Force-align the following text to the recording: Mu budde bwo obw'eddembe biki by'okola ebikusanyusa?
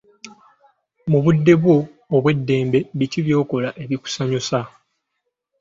Mu 1.11 1.17
budde 1.23 1.53
bwo 1.61 1.77
obw'eddembe 2.15 2.79
biki 2.97 3.19
by'okola 3.25 3.69
ebikusanyusa? 3.83 4.59